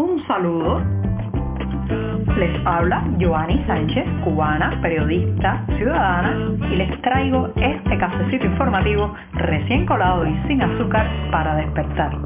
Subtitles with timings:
[0.00, 0.80] Un saludo.
[2.38, 10.26] Les habla Joanny Sánchez, cubana, periodista, ciudadana, y les traigo este cafecito informativo recién colado
[10.26, 12.16] y sin azúcar para despertar.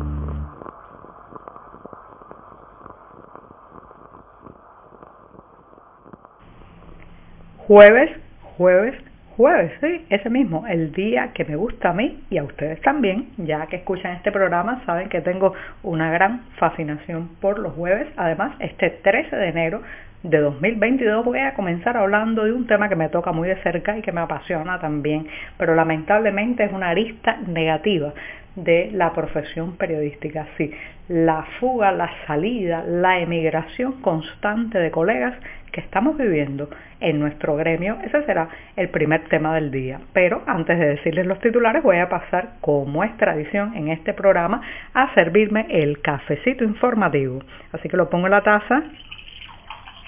[7.67, 8.11] Jueves,
[8.57, 8.95] jueves,
[9.37, 13.29] jueves, sí, ese mismo, el día que me gusta a mí y a ustedes también,
[13.39, 18.07] ya que escuchan este programa, saben que tengo una gran fascinación por los jueves.
[18.17, 19.83] Además, este 13 de enero
[20.23, 23.97] de 2022 voy a comenzar hablando de un tema que me toca muy de cerca
[23.99, 25.27] y que me apasiona también,
[25.59, 28.15] pero lamentablemente es una arista negativa
[28.57, 30.47] de la profesión periodística.
[30.57, 30.71] Sí,
[31.09, 35.35] la fuga, la salida, la emigración constante de colegas
[35.73, 40.01] que estamos viviendo en nuestro gremio, ese será el primer tema del día.
[40.13, 44.63] Pero antes de decirles los titulares, voy a pasar, como es tradición en este programa,
[44.95, 47.41] a servirme el cafecito informativo.
[47.73, 48.85] Así que lo pongo en la taza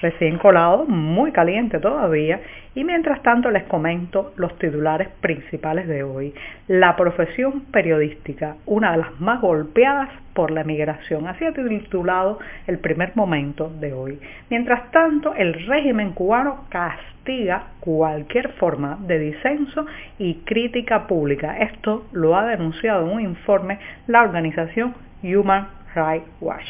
[0.06, 2.40] recién colado, muy caliente todavía,
[2.74, 6.32] y mientras tanto les comento los titulares principales de hoy.
[6.68, 12.78] La profesión periodística, una de las más golpeadas por la emigración, así ha titulado el
[12.78, 14.20] primer momento de hoy.
[14.50, 19.86] Mientras tanto, el régimen cubano castiga cualquier forma de disenso
[20.18, 21.58] y crítica pública.
[21.58, 26.68] Esto lo ha denunciado en un informe la organización Human Rights Watch.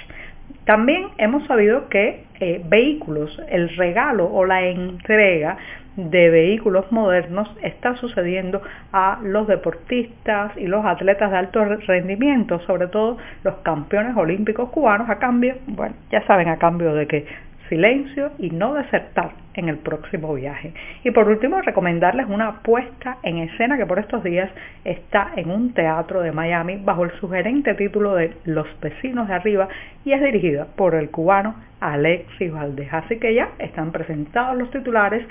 [0.67, 5.57] También hemos sabido que eh, vehículos, el regalo o la entrega
[5.95, 8.61] de vehículos modernos está sucediendo
[8.93, 15.09] a los deportistas y los atletas de alto rendimiento, sobre todo los campeones olímpicos cubanos,
[15.09, 17.27] a cambio, bueno, ya saben a cambio de que
[17.69, 20.73] silencio y no desertar en el próximo viaje.
[21.05, 24.51] Y por último, recomendarles una puesta en escena que por estos días
[24.85, 29.69] está en un teatro de Miami bajo el sugerente título de Los vecinos de arriba
[30.05, 32.93] y es dirigida por el cubano Alexis Valdez.
[32.93, 35.27] Así que ya están presentados los titulares,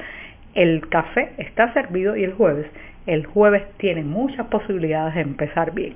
[0.54, 2.68] el café está servido y el jueves,
[3.06, 5.96] el jueves tiene muchas posibilidades de empezar bien.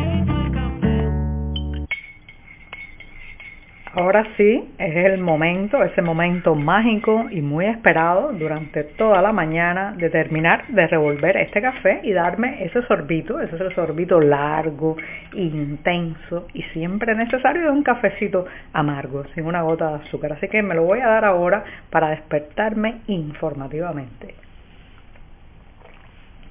[3.93, 9.93] Ahora sí, es el momento, ese momento mágico y muy esperado durante toda la mañana
[9.97, 14.95] de terminar de revolver este café y darme ese sorbito, ese sorbito largo,
[15.33, 20.33] intenso y siempre necesario de un cafecito amargo, sin una gota de azúcar.
[20.33, 24.35] Así que me lo voy a dar ahora para despertarme informativamente.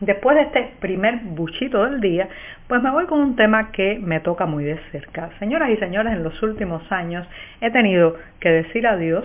[0.00, 2.26] Después de este primer buchito del día,
[2.68, 5.28] pues me voy con un tema que me toca muy de cerca.
[5.38, 7.28] Señoras y señores, en los últimos años
[7.60, 9.24] he tenido que decir adiós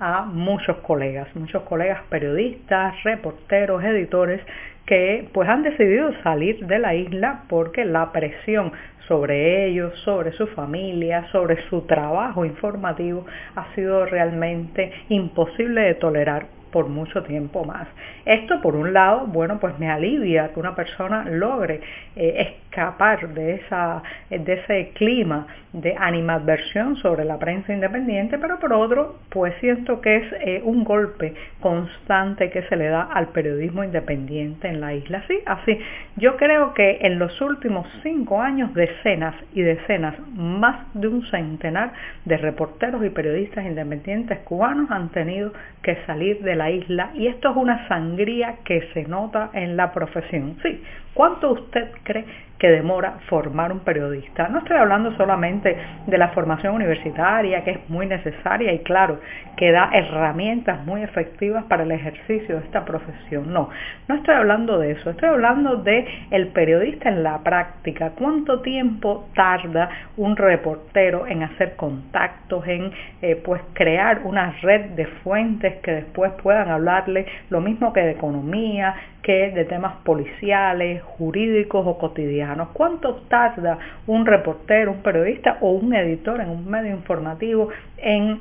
[0.00, 4.40] a muchos colegas, muchos colegas periodistas, reporteros, editores
[4.84, 8.72] que pues han decidido salir de la isla porque la presión
[9.06, 16.55] sobre ellos, sobre su familia, sobre su trabajo informativo ha sido realmente imposible de tolerar
[16.70, 17.88] por mucho tiempo más.
[18.24, 21.80] Esto por un lado, bueno, pues me alivia que una persona logre
[22.16, 28.72] eh, escapar de, esa, de ese clima de animadversión sobre la prensa independiente, pero por
[28.72, 33.82] otro, pues siento que es eh, un golpe constante que se le da al periodismo
[33.82, 35.22] independiente en la isla.
[35.26, 35.78] Sí, así,
[36.16, 41.92] yo creo que en los últimos cinco años decenas y decenas, más de un centenar
[42.24, 45.52] de reporteros y periodistas independientes cubanos han tenido
[45.82, 49.92] que salir de la isla y esto es una sangría que se nota en la
[49.92, 50.56] profesión.
[50.62, 50.82] Sí,
[51.16, 52.24] ¿cuánto usted cree
[52.58, 54.48] que demora formar un periodista.
[54.48, 55.76] No estoy hablando solamente
[56.06, 59.20] de la formación universitaria, que es muy necesaria y claro,
[59.56, 63.52] que da herramientas muy efectivas para el ejercicio de esta profesión.
[63.52, 63.68] No,
[64.08, 68.12] no estoy hablando de eso, estoy hablando de el periodista en la práctica.
[68.18, 72.90] ¿Cuánto tiempo tarda un reportero en hacer contactos, en
[73.20, 78.12] eh, pues crear una red de fuentes que después puedan hablarle lo mismo que de
[78.12, 78.94] economía,
[79.26, 82.68] que de temas policiales, jurídicos o cotidianos.
[82.72, 83.76] ¿Cuánto tarda
[84.06, 88.38] un reportero, un periodista o un editor en un medio informativo en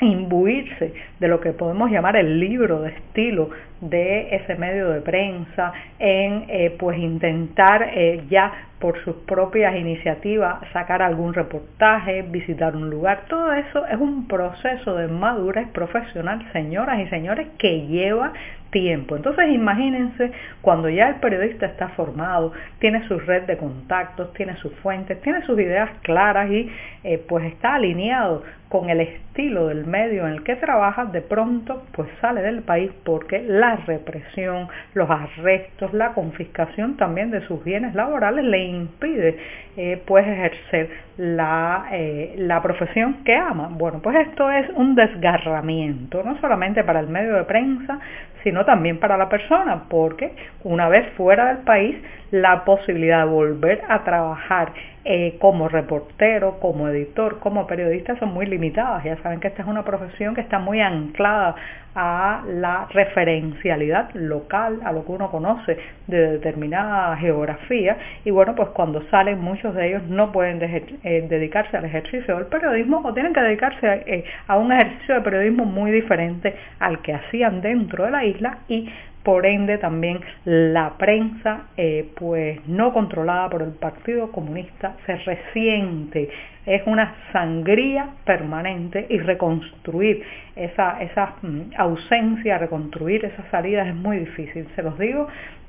[0.00, 3.50] imbuirse de lo que podemos llamar el libro de estilo
[3.80, 10.56] de ese medio de prensa, en eh, pues intentar eh, ya por sus propias iniciativas
[10.72, 17.00] sacar algún reportaje, visitar un lugar, todo eso es un proceso de madurez profesional, señoras
[17.00, 18.32] y señores, que lleva
[18.74, 19.14] tiempo.
[19.14, 24.74] Entonces imagínense cuando ya el periodista está formado, tiene su red de contactos, tiene sus
[24.82, 26.68] fuentes, tiene sus ideas claras y
[27.04, 31.84] eh, pues está alineado con el estilo del medio en el que trabaja, de pronto
[31.92, 37.94] pues sale del país porque la represión, los arrestos, la confiscación también de sus bienes
[37.94, 39.36] laborales le impide
[39.76, 43.68] eh, pues ejercer la, eh, la profesión que ama.
[43.70, 47.98] Bueno, pues esto es un desgarramiento, no solamente para el medio de prensa,
[48.42, 50.32] sino también para la persona, porque
[50.62, 51.96] una vez fuera del país,
[52.30, 54.72] la posibilidad de volver a trabajar
[55.04, 59.04] eh, como reportero, como editor, como periodista son muy limitadas.
[59.04, 61.54] Ya saben que esta es una profesión que está muy anclada
[61.94, 68.70] a la referencialidad local, a lo que uno conoce de determinada geografía y bueno, pues
[68.70, 73.32] cuando salen muchos de ellos no pueden eh, dedicarse al ejercicio del periodismo o tienen
[73.32, 78.10] que dedicarse eh, a un ejercicio de periodismo muy diferente al que hacían dentro de
[78.10, 78.90] la isla y
[79.24, 86.28] por ende también la prensa eh, pues no controlada por el Partido Comunista se resiente.
[86.66, 90.22] Es una sangría permanente y reconstruir
[90.54, 95.26] esa, esa mm, ausencia, reconstruir esas salidas es muy difícil, se los digo,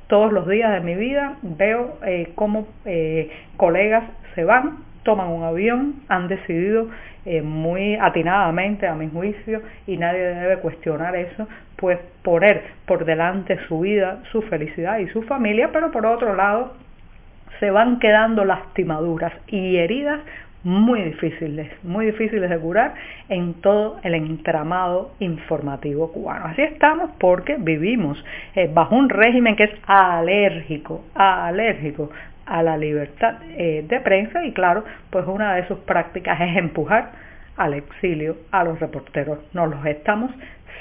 [0.08, 4.04] todos los días de mi vida veo eh, cómo eh, colegas
[4.36, 6.90] se van, toman un avión, han decidido
[7.26, 11.48] eh, muy atinadamente a mi juicio y nadie debe cuestionar eso,
[11.78, 16.74] pues poner por delante su vida, su felicidad y su familia, pero por otro lado
[17.60, 20.20] se van quedando lastimaduras y heridas
[20.64, 22.96] muy difíciles, muy difíciles de curar
[23.30, 26.46] en todo el entramado informativo cubano.
[26.48, 28.24] Así estamos porque vivimos
[28.56, 32.10] eh, bajo un régimen que es alérgico, alérgico
[32.46, 37.12] a la libertad eh, de prensa y claro, pues una de sus prácticas es empujar
[37.58, 39.40] al exilio a los reporteros.
[39.54, 40.32] Nos los estamos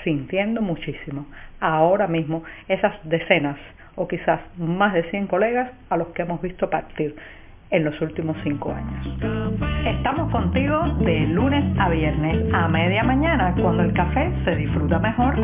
[0.02, 1.26] sintiendo muchísimo.
[1.60, 3.56] Ahora mismo esas decenas
[3.96, 7.14] o quizás más de 100 colegas a los que hemos visto partir
[7.70, 9.06] en los últimos cinco años.
[9.86, 15.36] Estamos contigo de lunes a viernes a media mañana cuando el café se disfruta mejor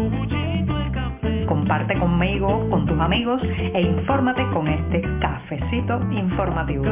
[1.51, 3.43] comparte conmigo, con tus amigos
[3.75, 6.85] e infórmate con este cafecito informativo.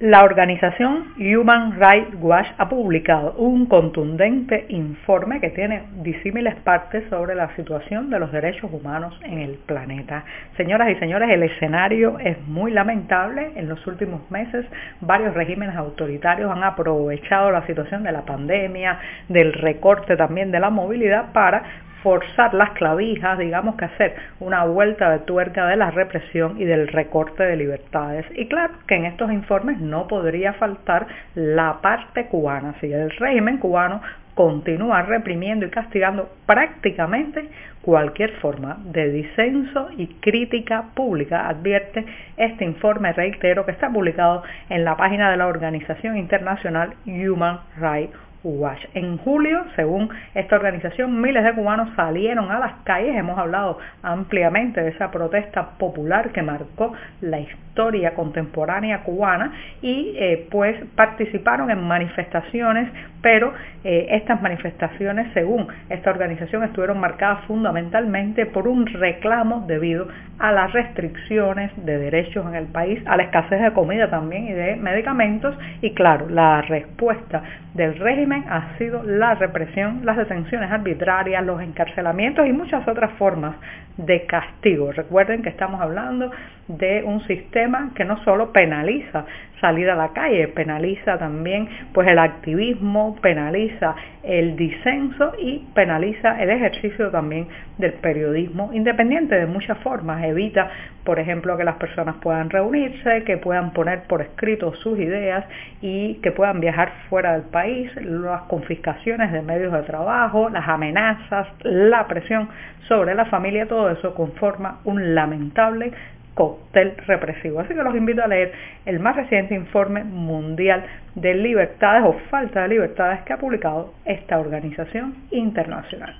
[0.00, 7.34] La organización Human Rights Watch ha publicado un contundente informe que tiene disímiles partes sobre
[7.34, 10.24] la situación de los derechos humanos en el planeta.
[10.56, 13.52] Señoras y señores, el escenario es muy lamentable.
[13.56, 14.64] En los últimos meses
[15.02, 18.98] varios regímenes autoritarios han aprovechado la situación de la pandemia,
[19.28, 21.62] del recorte también de la movilidad para
[22.02, 26.88] forzar las clavijas, digamos que hacer una vuelta de tuerca de la represión y del
[26.88, 28.26] recorte de libertades.
[28.34, 33.58] Y claro que en estos informes no podría faltar la parte cubana, si el régimen
[33.58, 34.00] cubano
[34.34, 37.48] continúa reprimiendo y castigando prácticamente
[37.82, 44.84] cualquier forma de disenso y crítica pública, advierte este informe, reitero, que está publicado en
[44.84, 51.52] la página de la organización internacional Human Rights en julio, según esta organización, miles de
[51.52, 53.14] cubanos salieron a las calles.
[53.14, 60.46] Hemos hablado ampliamente de esa protesta popular que marcó la historia contemporánea cubana y eh,
[60.50, 62.90] pues participaron en manifestaciones,
[63.22, 63.52] pero
[63.84, 70.72] eh, estas manifestaciones, según esta organización, estuvieron marcadas fundamentalmente por un reclamo debido a las
[70.72, 75.54] restricciones de derechos en el país, a la escasez de comida también y de medicamentos
[75.82, 77.42] y claro, la respuesta
[77.74, 77.98] del
[78.36, 83.56] ha sido la represión, las detenciones arbitrarias, los encarcelamientos y muchas otras formas
[83.96, 84.92] de castigo.
[84.92, 86.30] Recuerden que estamos hablando
[86.68, 89.24] de un sistema que no solo penaliza
[89.60, 96.50] salir a la calle, penaliza también pues el activismo, penaliza el disenso y penaliza el
[96.50, 97.46] ejercicio también
[97.78, 100.24] del periodismo independiente de muchas formas.
[100.24, 100.70] Evita,
[101.04, 105.44] por ejemplo, que las personas puedan reunirse, que puedan poner por escrito sus ideas
[105.80, 111.48] y que puedan viajar fuera del país, las confiscaciones de medios de trabajo, las amenazas,
[111.62, 112.48] la presión
[112.88, 115.92] sobre la familia, todo eso conforma un lamentable
[116.34, 117.60] cóctel represivo.
[117.60, 118.52] Así que los invito a leer
[118.86, 124.38] el más reciente informe mundial de libertades o falta de libertades que ha publicado esta
[124.38, 126.14] organización internacional.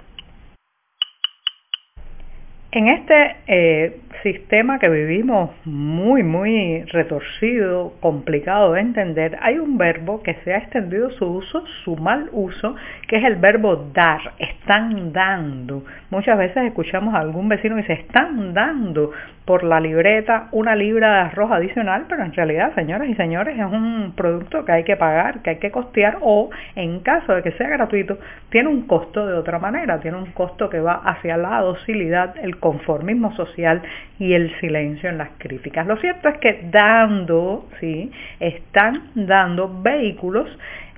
[2.73, 10.23] En este eh, sistema que vivimos muy, muy retorcido, complicado de entender, hay un verbo
[10.23, 12.77] que se ha extendido su uso, su mal uso,
[13.09, 14.21] que es el verbo dar.
[14.39, 15.83] Están dando.
[16.11, 19.11] Muchas veces escuchamos a algún vecino que dice, están dando
[19.45, 23.65] por la libreta una libra de arroz adicional, pero en realidad, señoras y señores, es
[23.65, 27.51] un producto que hay que pagar, que hay que costear o, en caso de que
[27.53, 28.19] sea gratuito,
[28.51, 33.35] tiene un costo de otra manera, tiene un costo que va hacia la docilidad, conformismo
[33.35, 33.83] social
[34.19, 35.87] y el silencio en las críticas.
[35.87, 38.11] Lo cierto es que dando, ¿sí?
[38.39, 40.47] están dando vehículos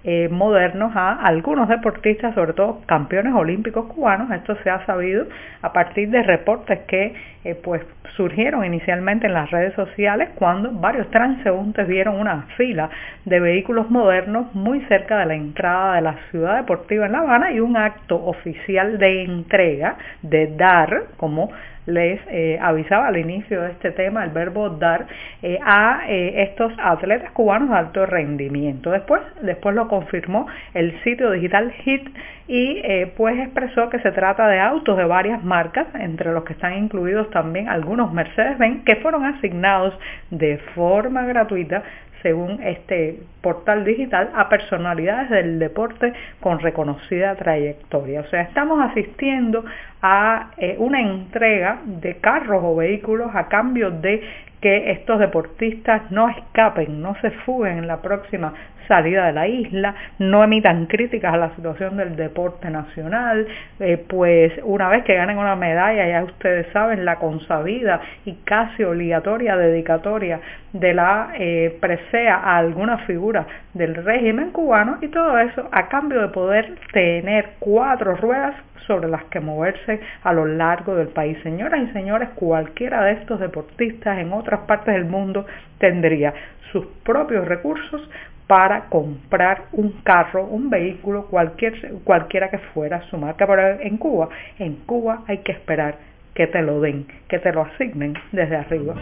[0.04, 4.30] eh, modernos a algunos deportistas, sobre todo campeones olímpicos cubanos.
[4.30, 5.26] Esto se ha sabido
[5.62, 7.82] a partir de reportes que eh, pues
[8.16, 12.90] surgieron inicialmente en las redes sociales cuando varios transeúntes vieron una fila
[13.24, 17.52] de vehículos modernos muy cerca de la entrada de la ciudad deportiva en La Habana
[17.52, 21.50] y un acto oficial de entrega, de dar, como
[21.86, 25.06] les eh, avisaba al inicio de este tema, el verbo dar,
[25.42, 28.90] eh, a eh, estos atletas cubanos de alto rendimiento.
[28.90, 32.08] Después, después lo confirmó el sitio digital HIT
[32.48, 32.82] y
[33.16, 37.30] pues expresó que se trata de autos de varias marcas, entre los que están incluidos
[37.30, 39.98] también algunos Mercedes-Benz, que fueron asignados
[40.30, 41.82] de forma gratuita
[42.22, 48.20] según este portal digital, a personalidades del deporte con reconocida trayectoria.
[48.20, 49.64] O sea, estamos asistiendo
[50.00, 54.22] a eh, una entrega de carros o vehículos a cambio de
[54.62, 58.54] que estos deportistas no escapen, no se fuguen en la próxima
[58.88, 63.46] salida de la isla, no emitan críticas a la situación del deporte nacional,
[63.80, 68.84] eh, pues una vez que ganen una medalla, ya ustedes saben, la consabida y casi
[68.84, 70.40] obligatoria dedicatoria
[70.72, 76.22] de la eh, presea a alguna figura del régimen cubano y todo eso a cambio
[76.22, 78.54] de poder tener cuatro ruedas
[78.86, 81.38] sobre las que moverse a lo largo del país.
[81.42, 85.46] Señoras y señores, cualquiera de estos deportistas en otras partes del mundo
[85.78, 86.34] tendría
[86.72, 88.08] sus propios recursos
[88.46, 91.74] para comprar un carro, un vehículo, cualquier,
[92.04, 93.46] cualquiera que fuera su marca.
[93.46, 95.96] Pero en Cuba, en Cuba hay que esperar
[96.34, 98.94] que te lo den, que te lo asignen desde arriba.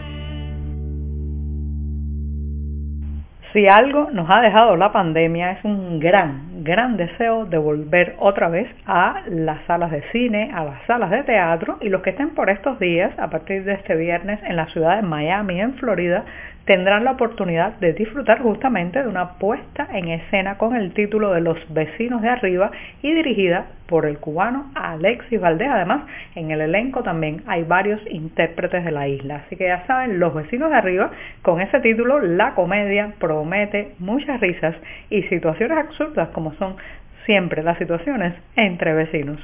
[3.53, 8.47] Si algo nos ha dejado la pandemia es un gran, gran deseo de volver otra
[8.47, 11.77] vez a las salas de cine, a las salas de teatro.
[11.81, 14.95] Y los que estén por estos días, a partir de este viernes en la ciudad
[14.95, 16.23] de Miami, en Florida,
[16.63, 21.41] tendrán la oportunidad de disfrutar justamente de una puesta en escena con el título de
[21.41, 25.67] Los vecinos de arriba y dirigida por el cubano Alexis Valdés.
[25.69, 29.43] Además, en el elenco también hay varios intérpretes de la isla.
[29.45, 34.39] Así que ya saben, Los vecinos de arriba, con ese título, la comedia promete muchas
[34.39, 34.75] risas
[35.09, 36.77] y situaciones absurdas como son
[37.25, 39.39] siempre las situaciones entre vecinos.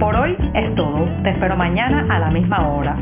[0.00, 1.06] Por hoy es todo.
[1.22, 2.96] Te espero mañana a la misma hora.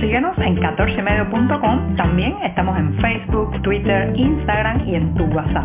[0.00, 1.96] Síguenos en 14medio.com.
[1.96, 5.64] También estamos en Facebook, Twitter, Instagram y en tu WhatsApp.